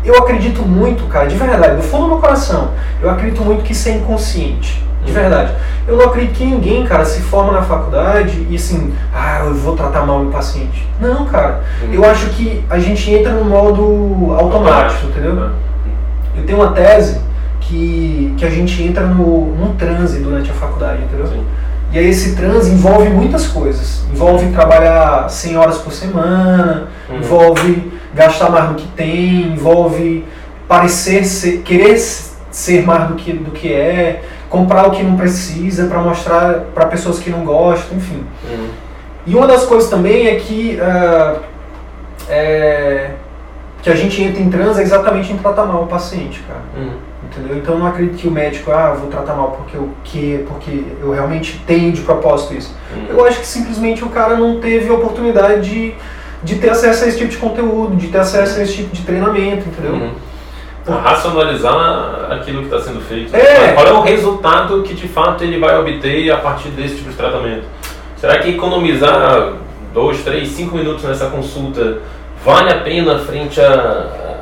[0.05, 2.70] Eu acredito muito, cara, de verdade, do fundo do meu coração,
[3.03, 4.85] eu acredito muito que isso é inconsciente.
[5.05, 5.18] De uhum.
[5.18, 5.53] verdade.
[5.87, 9.77] Eu não acredito que ninguém, cara, se forma na faculdade e assim, ah, eu vou
[9.77, 10.87] tratar mal o paciente.
[11.01, 11.62] Não, cara.
[11.83, 11.94] Uhum.
[11.94, 15.33] Eu acho que a gente entra no modo automático, entendeu?
[15.33, 15.51] Uhum.
[16.37, 17.20] Eu tenho uma tese
[17.61, 21.27] que, que a gente entra no, num transe durante a faculdade, entendeu?
[21.27, 21.44] Sim.
[21.96, 24.04] E aí esse trans envolve muitas coisas.
[24.12, 27.16] Envolve trabalhar 100 horas por semana, uhum.
[27.16, 30.22] envolve gastar mais do que tem, envolve
[30.68, 31.98] parecer ser, querer
[32.50, 36.85] ser mais do que, do que é, comprar o que não precisa para mostrar para
[36.85, 38.26] pessoas que não gostam, enfim.
[38.46, 38.68] Uhum.
[39.26, 41.40] E uma das coisas também é que uh,
[42.28, 43.12] é,
[43.80, 46.61] que a gente entra em trans é exatamente em tratar mal o paciente, cara.
[46.76, 47.06] Uhum.
[47.26, 47.56] Entendeu?
[47.58, 50.84] Então eu não acredito que o médico, ah, vou tratar mal porque o que, porque
[51.00, 52.74] eu realmente tenho de propósito isso.
[52.94, 53.06] Uhum.
[53.18, 55.94] Eu acho que simplesmente o cara não teve oportunidade de,
[56.42, 59.02] de ter acesso a esse tipo de conteúdo, de ter acesso a esse tipo de
[59.02, 59.92] treinamento, entendeu?
[59.92, 60.12] Uhum.
[60.86, 63.34] racionalizar aquilo que está sendo feito.
[63.34, 63.72] É.
[63.72, 67.16] Qual é o resultado que de fato ele vai obter a partir desse tipo de
[67.16, 67.64] tratamento?
[68.16, 69.54] Será que economizar
[69.92, 71.98] dois, três, cinco minutos nessa consulta
[72.44, 74.36] vale a pena frente a,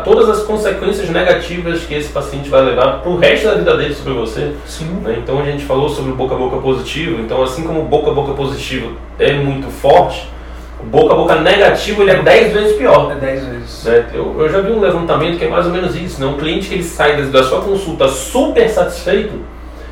[0.00, 3.94] todas as consequências negativas que esse paciente vai levar para o resto da vida dele
[3.94, 4.52] sobre você.
[4.66, 5.00] Sim.
[5.02, 5.16] Né?
[5.22, 7.20] Então a gente falou sobre o boca a boca positivo.
[7.20, 10.28] Então assim como o boca a boca positivo é muito forte,
[10.82, 13.12] o boca a boca negativo ele é 10 vezes pior.
[13.12, 13.84] É 10 vezes.
[13.84, 14.06] Né?
[14.14, 16.20] Eu, eu já vi um levantamento que é mais ou menos isso.
[16.20, 16.26] Né?
[16.26, 19.34] Um cliente que ele sai da sua consulta super satisfeito,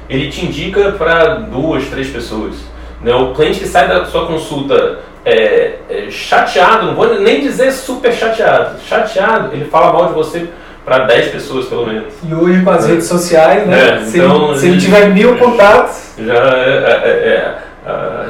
[0.08, 2.54] ele te indica para duas, três pessoas.
[3.02, 3.14] Né?
[3.14, 8.12] O cliente que sai da sua consulta é, é, chateado, não vou nem dizer super
[8.12, 10.48] chateado, chateado, ele fala mal de você
[10.84, 12.14] para 10 pessoas pelo menos.
[12.26, 12.88] E hoje com as é.
[12.88, 14.00] redes sociais, né?
[14.00, 16.14] É, se, então, ele, se ele tiver mil contatos.
[16.18, 17.64] Já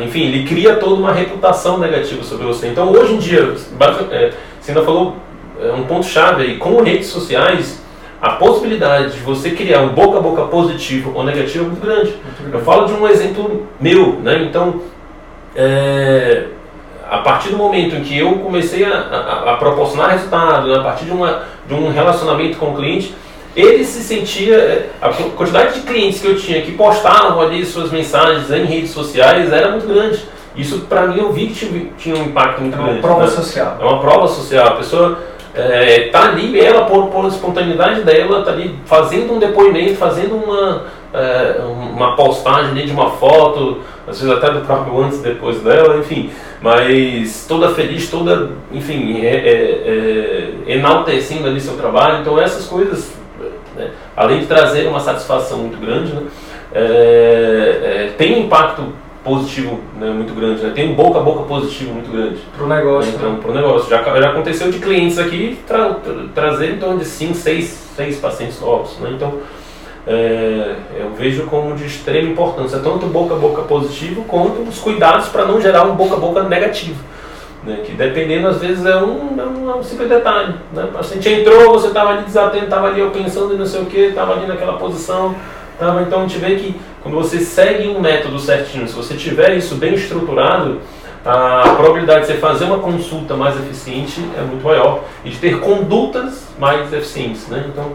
[0.00, 2.68] enfim, ele cria toda uma reputação negativa sobre você.
[2.68, 5.16] Então hoje em dia, você ainda falou
[5.76, 7.80] um ponto chave aí, com redes sociais,
[8.20, 12.10] a possibilidade de você criar um boca a boca positivo ou negativo é muito grande.
[12.10, 12.56] Muito grande.
[12.56, 14.42] Eu falo de um exemplo meu, né?
[14.42, 14.80] Então,
[15.54, 16.46] é,
[17.08, 21.06] a partir do momento em que eu comecei a, a, a proporcionar resultado, a partir
[21.06, 23.14] de, uma, de um relacionamento com o cliente,
[23.56, 24.54] ele se sentia.
[24.54, 28.90] É, a quantidade de clientes que eu tinha que postavam ali suas mensagens em redes
[28.90, 30.22] sociais era muito grande.
[30.54, 32.90] Isso, para mim, eu vi que tinha um impacto muito é grande.
[32.90, 33.30] É uma prova né?
[33.30, 33.76] social.
[33.80, 34.66] É uma prova social.
[34.66, 35.18] A pessoa
[35.54, 40.84] é, tá ali, ela, por, por espontaneidade dela, tá ali fazendo um depoimento, fazendo uma,
[41.14, 45.60] é, uma postagem ali de uma foto, às vezes até do próprio antes e depois
[45.60, 46.30] dela, enfim.
[46.60, 52.20] Mas toda feliz, toda, enfim, é, é, é enaltecendo ali seu trabalho.
[52.20, 53.12] Então, essas coisas,
[53.76, 56.22] né, além de trazer uma satisfação muito grande, né,
[56.72, 58.92] é, tem um impacto
[59.24, 60.72] positivo né, muito grande, né?
[60.74, 62.38] tem um boca a boca positivo muito grande.
[62.56, 63.12] Para o negócio.
[63.14, 63.38] Então, né?
[63.40, 63.90] para o negócio.
[63.90, 67.64] Já, já aconteceu de clientes aqui tra, tra, trazer em torno de 5, 6,
[67.96, 68.98] 6 pacientes novos.
[68.98, 69.10] Né?
[69.14, 69.34] Então,
[70.08, 75.28] é, eu vejo como de extrema importância, tanto boca a boca positivo, quanto os cuidados
[75.28, 77.00] para não gerar um boca a boca negativo.
[77.62, 77.80] Né?
[77.84, 80.54] Que dependendo, às vezes, é um, é um, é um simples detalhe.
[80.72, 80.84] Né?
[80.84, 83.98] O paciente entrou, você estava ali desatento, estava ali pensando em não sei o que,
[83.98, 85.36] estava ali naquela posição
[85.78, 89.56] Tá, então a gente vê que quando você segue um método certinho, se você tiver
[89.56, 90.80] isso bem estruturado,
[91.24, 95.60] a probabilidade de você fazer uma consulta mais eficiente é muito maior e de ter
[95.60, 97.46] condutas mais eficientes.
[97.46, 97.64] Né?
[97.68, 97.92] Então,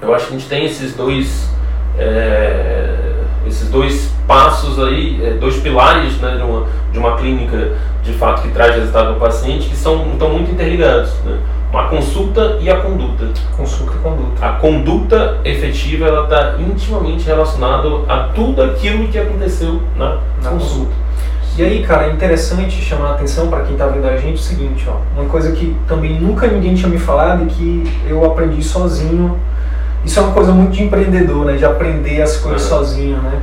[0.00, 1.50] eu acho que a gente tem esses dois,
[1.98, 3.14] é,
[3.46, 8.42] esses dois passos aí, é, dois pilares né, de, uma, de uma clínica de fato
[8.42, 11.12] que traz resultado ao paciente que são, estão muito interligados.
[11.24, 11.38] Né?
[11.78, 13.28] a consulta e a conduta.
[13.56, 14.46] Consulta e conduta.
[14.46, 20.50] A conduta efetiva ela está intimamente relacionada a tudo aquilo que aconteceu na, na consulta.
[20.50, 20.92] consulta.
[21.58, 24.38] E aí, cara, é interessante chamar a atenção para quem está vendo a gente o
[24.38, 28.62] seguinte, ó, uma coisa que também nunca ninguém tinha me falado e que eu aprendi
[28.62, 29.38] sozinho.
[30.06, 32.78] Isso é uma coisa muito de empreendedor, né, de aprender as coisas uhum.
[32.78, 33.40] sozinho, né?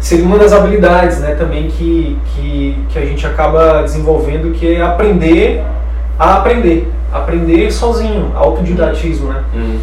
[0.00, 4.82] Seria uma das habilidades, né, também que, que, que a gente acaba desenvolvendo, que é
[4.82, 5.62] aprender
[6.18, 9.42] a aprender aprender sozinho, autodidatismo, né?
[9.54, 9.78] Uhum.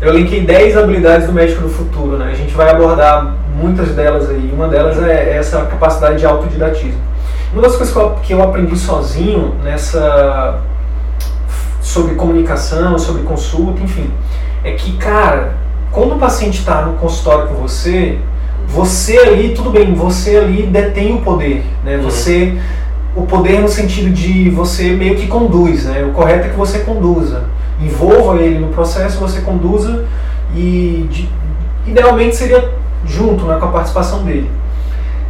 [0.00, 2.30] Eu linkei 10 habilidades do médico do futuro, né?
[2.30, 4.50] A gente vai abordar muitas delas aí.
[4.52, 7.00] Uma delas é essa capacidade de autodidatismo.
[7.52, 10.60] Uma das coisas que eu, que eu aprendi sozinho nessa
[11.80, 14.10] sobre comunicação, sobre consulta, enfim,
[14.64, 15.54] é que, cara,
[15.90, 18.18] quando o paciente está no consultório com você,
[18.68, 21.96] você ali, tudo bem, você ali detém o poder, né?
[21.96, 22.02] Uhum.
[22.02, 22.58] Você
[23.14, 26.04] o poder no sentido de você meio que conduz, né?
[26.04, 27.44] O correto é que você conduza.
[27.80, 30.04] Envolva ele no processo, você conduza
[30.54, 31.28] e de,
[31.86, 32.72] idealmente seria
[33.06, 34.50] junto né, com a participação dele.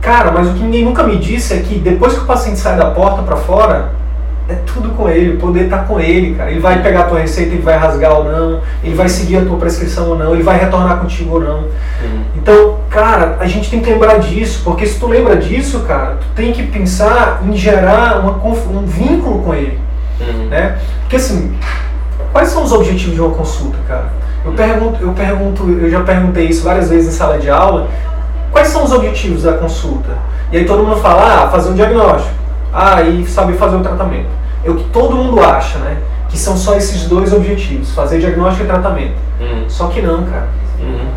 [0.01, 2.77] Cara, mas o que ninguém nunca me disse é que depois que o paciente sai
[2.77, 3.93] da porta para fora,
[4.49, 6.51] é tudo com ele, o poder está com ele, cara.
[6.51, 9.45] Ele vai pegar a tua receita, ele vai rasgar ou não, ele vai seguir a
[9.45, 11.59] tua prescrição ou não, ele vai retornar contigo ou não.
[11.59, 12.23] Uhum.
[12.37, 16.27] Então, cara, a gente tem que lembrar disso, porque se tu lembra disso, cara, tu
[16.37, 19.81] tem que pensar em gerar uma, um vínculo com ele,
[20.21, 20.47] uhum.
[20.49, 20.79] né?
[21.01, 21.57] Porque assim,
[22.33, 24.13] quais são os objetivos de uma consulta, cara?
[24.45, 24.57] Eu uhum.
[24.57, 27.89] pergunto, eu pergunto, eu já perguntei isso várias vezes em sala de aula.
[28.53, 30.13] Quais são os objetivos da consulta?
[30.53, 32.46] E aí todo mundo fala, ah, fazer um diagnóstico
[32.77, 34.29] ah, e saber fazer o tratamento.
[34.63, 35.97] É o que todo mundo acha, né?
[36.29, 39.15] Que são só esses dois objetivos, fazer diagnóstico e tratamento.
[39.41, 39.65] Uhum.
[39.67, 40.49] Só que não, cara.
[40.79, 41.09] Uhum.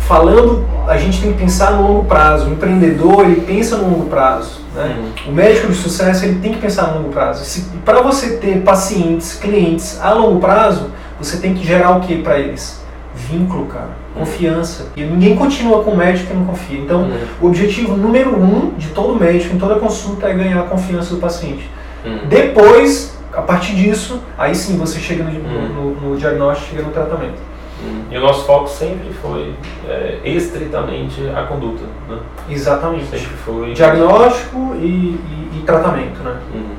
[0.00, 2.48] Falando, a gente tem que pensar no longo prazo.
[2.48, 4.60] O empreendedor, ele pensa no longo prazo.
[4.74, 4.96] Né?
[4.98, 5.30] Uhum.
[5.30, 7.62] O médico de sucesso, ele tem que pensar no longo prazo.
[7.84, 10.90] Para você ter pacientes, clientes a longo prazo,
[11.20, 12.84] você tem que gerar o que para eles?
[13.16, 14.88] Vínculo, cara confiança.
[14.96, 16.78] E ninguém continua com o médico que não confia.
[16.78, 17.18] Então, uhum.
[17.42, 21.20] o objetivo número um de todo médico, em toda consulta, é ganhar a confiança do
[21.20, 21.70] paciente.
[22.04, 22.20] Uhum.
[22.28, 25.68] Depois, a partir disso, aí sim você chega no, uhum.
[25.68, 27.38] no, no diagnóstico, chega no tratamento.
[27.84, 28.04] Uhum.
[28.10, 29.54] E o nosso foco sempre foi
[29.86, 31.84] é, estritamente a conduta.
[32.08, 32.18] Né?
[32.48, 33.04] Exatamente.
[33.06, 33.74] Sempre foi.
[33.74, 36.18] Diagnóstico e, e, e tratamento.
[36.22, 36.36] Né?
[36.54, 36.76] Uhum.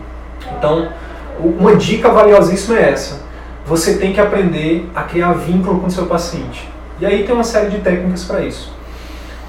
[0.57, 0.87] Então,
[1.39, 3.26] uma dica valiosíssima é essa.
[3.67, 6.69] Você tem que aprender a criar vínculo com o seu paciente.
[7.01, 8.71] E aí tem uma série de técnicas para isso.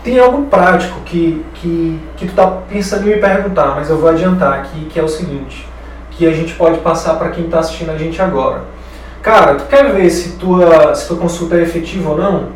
[0.02, 4.10] Tem algo prático que, que, que tu está pensando em me perguntar, mas eu vou
[4.10, 5.68] adiantar aqui, que é o seguinte,
[6.10, 8.62] que a gente pode passar para quem está assistindo a gente agora.
[9.22, 12.48] Cara, tu quer ver se tua, se tua consulta é efetiva ou não?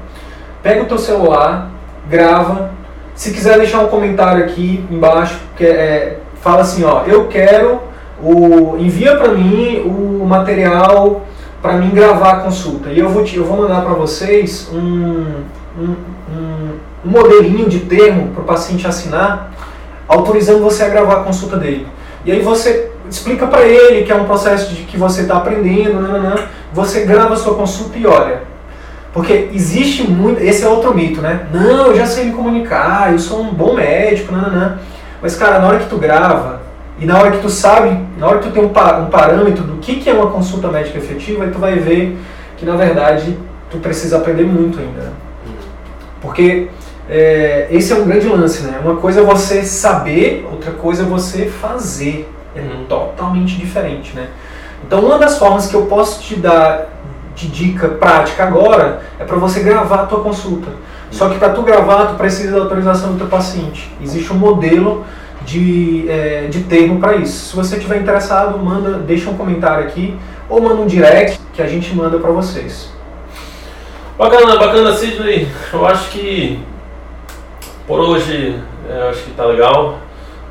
[0.64, 1.70] Pega o teu celular,
[2.08, 2.70] grava.
[3.14, 7.80] Se quiser deixar um comentário aqui embaixo, que é, fala assim, ó, eu quero
[8.20, 11.22] o envia para mim o material
[11.62, 12.90] para mim gravar a consulta.
[12.90, 15.44] E eu vou, te, eu vou mandar para vocês um,
[15.78, 15.94] um,
[16.28, 19.52] um, modelinho de termo para o paciente assinar,
[20.08, 21.86] autorizando você a gravar a consulta dele.
[22.24, 26.00] E aí você explica para ele que é um processo de que você está aprendendo,
[26.00, 26.34] nananã,
[26.72, 28.42] você grava a sua consulta e olha.
[29.12, 30.40] Porque existe muito.
[30.40, 31.46] Esse é outro mito, né?
[31.52, 34.78] Não, eu já sei me comunicar, eu sou um bom médico, nananã.
[35.20, 36.61] Mas, cara, na hora que tu grava,
[37.02, 39.96] e na hora que tu sabe, na hora que tu tem um, parâmetro do que,
[39.96, 42.16] que é uma consulta médica efetiva, aí tu vai ver
[42.56, 43.36] que na verdade
[43.68, 45.00] tu precisa aprender muito ainda.
[45.00, 45.12] Né?
[46.20, 46.68] Porque
[47.10, 48.80] é, esse é um grande lance, né?
[48.84, 52.32] Uma coisa é você saber, outra coisa é você fazer.
[52.54, 52.84] É uhum.
[52.88, 54.28] totalmente diferente, né?
[54.86, 56.86] Então, uma das formas que eu posso te dar
[57.34, 60.68] de dica prática agora é para você gravar a tua consulta.
[61.10, 63.92] Só que para tu gravar, tu precisa da autorização do teu paciente.
[64.00, 65.04] Existe um modelo
[65.44, 67.50] de, é, de termo para isso.
[67.50, 70.16] Se você estiver interessado, manda, deixa um comentário aqui
[70.48, 72.90] ou manda um direct que a gente manda para vocês.
[74.18, 75.48] Bacana, bacana, Sidney.
[75.72, 76.60] Eu acho que
[77.86, 79.98] por hoje é, eu acho que tá legal.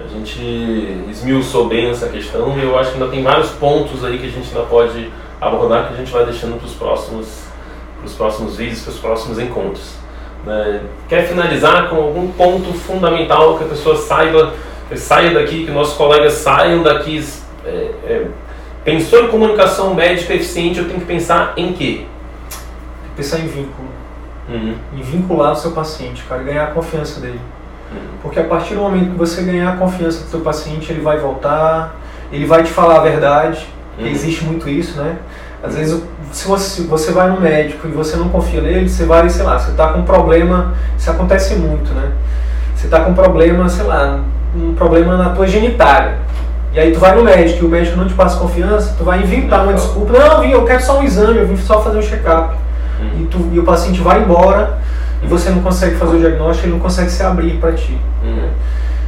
[0.03, 4.17] A gente esmiuçou bem essa questão e eu acho que ainda tem vários pontos aí
[4.17, 7.43] que a gente ainda pode abordar que a gente vai deixando para os próximos,
[7.99, 9.93] pros próximos vídeos, para os próximos encontros.
[10.45, 10.81] Né?
[11.07, 14.53] Quer finalizar com algum ponto fundamental que a pessoa saiba,
[14.97, 17.23] saia daqui, que nossos colegas saiam daqui.
[17.65, 17.69] É,
[18.05, 18.27] é,
[18.83, 22.05] pensou em comunicação médica eficiente, eu tenho que pensar em quê?
[23.15, 23.89] Pensar em vínculo.
[24.49, 24.75] Uhum.
[24.97, 27.39] Em vincular o seu paciente, cara, ganhar a confiança dele.
[27.91, 28.17] Uhum.
[28.21, 31.17] Porque a partir do momento que você ganhar a confiança do seu paciente, ele vai
[31.17, 31.95] voltar,
[32.31, 33.67] ele vai te falar a verdade,
[33.99, 34.07] uhum.
[34.07, 35.17] existe muito isso, né?
[35.63, 36.01] Às vezes,
[36.31, 39.59] se você, você vai no médico e você não confia nele, você vai, sei lá,
[39.59, 42.11] você está com um problema, isso acontece muito, né?
[42.75, 44.21] Você está com um problema, sei lá,
[44.55, 46.19] um problema na tua genitália.
[46.73, 49.21] E aí tu vai no médico e o médico não te passa confiança, tu vai
[49.21, 50.17] inventar uma desculpa.
[50.17, 52.55] Não, eu quero só um exame, eu vim só fazer um check-up.
[52.99, 53.21] Uhum.
[53.21, 54.77] E, tu, e o paciente vai embora
[55.21, 57.97] e você não consegue fazer o diagnóstico, ele não consegue se abrir para ti.
[58.23, 58.49] Uhum.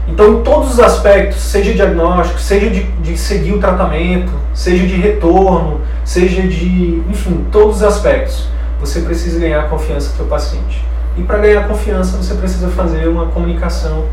[0.07, 4.95] Então, em todos os aspectos, seja diagnóstico, seja de, de seguir o tratamento, seja de
[4.95, 10.83] retorno, seja de, enfim, todos os aspectos, você precisa ganhar a confiança do seu paciente.
[11.17, 14.05] E para ganhar confiança, você precisa fazer uma comunicação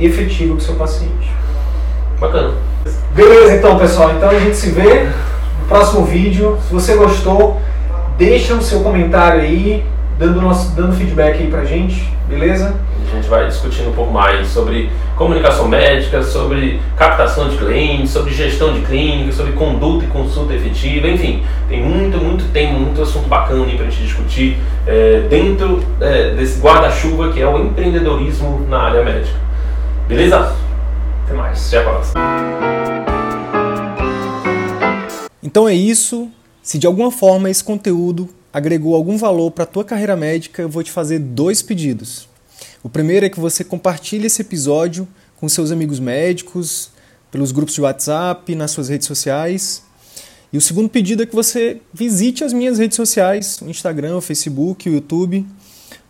[0.00, 1.30] efetiva com o seu paciente.
[2.20, 2.54] Bacana.
[3.14, 4.12] Beleza, então, pessoal.
[4.16, 5.04] Então a gente se vê
[5.60, 6.58] no próximo vídeo.
[6.66, 7.60] Se você gostou,
[8.16, 9.84] deixa o seu comentário aí,
[10.18, 12.74] dando, nosso, dando feedback aí pra gente, beleza?
[13.10, 18.34] A gente vai discutindo um pouco mais sobre comunicação médica, sobre captação de clientes, sobre
[18.34, 23.26] gestão de clínica, sobre conduta e consulta efetiva, enfim, tem muito, muito, tem muito assunto
[23.26, 28.82] bacana para a gente discutir é, dentro é, desse guarda-chuva que é o empreendedorismo na
[28.82, 29.47] área médica.
[30.08, 30.56] Beleza?
[31.24, 31.68] Até mais.
[31.68, 32.20] Até a próxima.
[35.42, 36.30] Então é isso.
[36.62, 40.68] Se de alguma forma esse conteúdo agregou algum valor para a tua carreira médica, eu
[40.68, 42.26] vou te fazer dois pedidos.
[42.82, 46.90] O primeiro é que você compartilhe esse episódio com seus amigos médicos,
[47.30, 49.82] pelos grupos de WhatsApp, nas suas redes sociais.
[50.50, 54.20] E o segundo pedido é que você visite as minhas redes sociais, o Instagram, o
[54.22, 55.46] Facebook, o YouTube.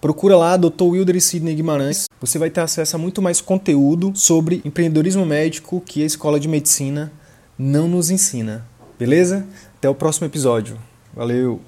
[0.00, 0.82] Procura lá Dr.
[0.82, 2.06] Wilder e Sidney Guimarães.
[2.20, 6.46] Você vai ter acesso a muito mais conteúdo sobre empreendedorismo médico que a Escola de
[6.46, 7.12] Medicina
[7.58, 8.64] não nos ensina.
[8.96, 9.44] Beleza?
[9.76, 10.78] Até o próximo episódio.
[11.14, 11.61] Valeu!